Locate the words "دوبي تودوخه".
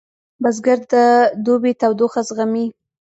1.45-2.21